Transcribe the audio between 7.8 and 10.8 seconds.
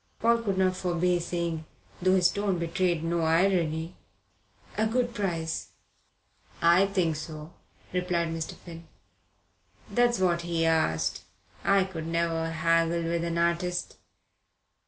replied Mr. Finn. "That's what he